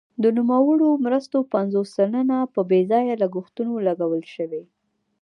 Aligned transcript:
د 0.23 0.25
نوموړو 0.37 0.87
مرستو 1.05 1.37
پنځوس 1.53 1.87
سلنه 1.97 2.37
په 2.53 2.61
بې 2.69 2.81
ځایه 2.91 3.13
لګښتونو 3.23 3.73
لګول 3.87 4.23
شوي. 4.35 4.63